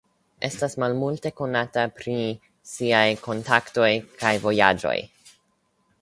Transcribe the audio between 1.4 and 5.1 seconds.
konata pri siaj kontaktoj kaj vojaĝoj.